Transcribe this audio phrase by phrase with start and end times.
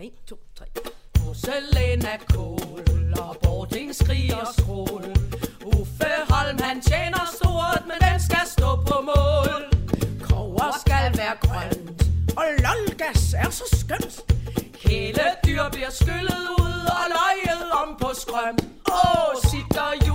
[0.00, 0.66] En, to, tre.
[1.14, 5.04] Porcelæn er kål, og bording skriger skrål.
[5.64, 9.62] Uffe Holm, han tjener stort, men den skal stå på mål.
[10.22, 12.02] Kover skal være grønt,
[12.36, 14.16] og lolgas er så skønt.
[14.82, 18.58] Kæledyr bliver skyllet ud og løjet om på skrøm.
[18.92, 20.05] Åh, sitter sitter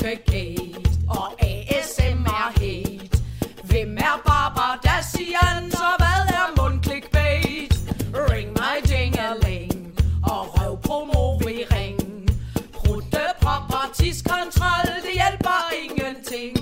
[0.00, 3.18] Cykelklokke gate og ASMR hate.
[3.64, 7.74] Hvem er Barbara Dacian, så hvad er mundklik bait?
[8.30, 10.78] Ring my dingeling og røv
[11.72, 12.00] ring
[12.72, 16.54] Prutte popper tiskontrol, det hjælper ingenting.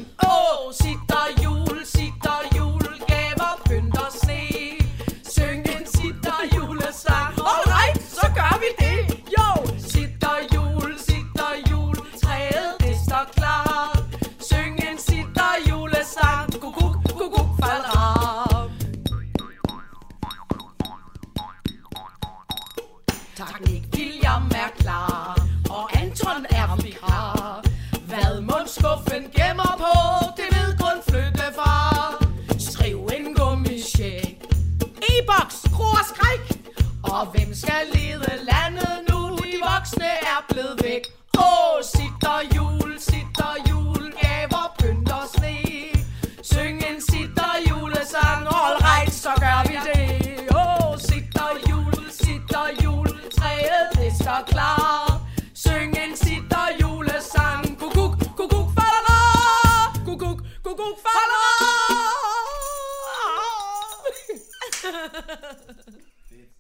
[23.39, 25.39] Teknik William er klar,
[25.71, 27.63] og Anton er vikar.
[28.09, 29.95] Hvad mundskuffen gemmer på,
[30.37, 32.25] det ved kun flyttefar.
[32.59, 34.37] Skriv en gummisjek,
[35.11, 36.45] e-boks, kro og skræk.
[37.03, 41.05] Og hvem skal lede landet nu, de voksne er blevet væk.
[41.39, 42.57] Åh, sitter jo
[54.29, 55.21] det står klar.
[55.54, 59.18] Syng en sitter julesang, kukuk, kukuk, falera.
[60.04, 61.45] Kukuk, kukuk, falera.
[64.81, 64.88] Fedt.